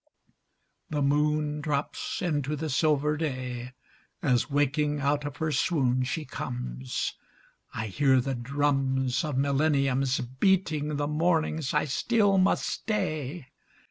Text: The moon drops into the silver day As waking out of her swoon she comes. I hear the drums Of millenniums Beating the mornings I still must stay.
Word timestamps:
The 0.89 1.03
moon 1.03 1.61
drops 1.61 2.23
into 2.23 2.55
the 2.55 2.71
silver 2.71 3.15
day 3.17 3.73
As 4.23 4.49
waking 4.49 4.99
out 4.99 5.25
of 5.25 5.37
her 5.37 5.51
swoon 5.51 6.05
she 6.05 6.25
comes. 6.25 7.13
I 7.75 7.85
hear 7.85 8.19
the 8.19 8.33
drums 8.33 9.23
Of 9.23 9.37
millenniums 9.37 10.19
Beating 10.19 10.95
the 10.95 11.07
mornings 11.07 11.71
I 11.75 11.85
still 11.85 12.39
must 12.39 12.65
stay. 12.67 13.49